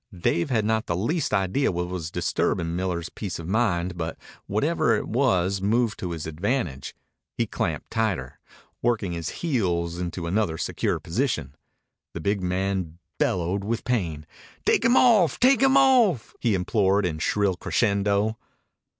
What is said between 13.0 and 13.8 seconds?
bellowed